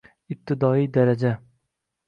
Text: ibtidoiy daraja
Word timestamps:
ibtidoiy 0.35 0.87
daraja 0.97 1.35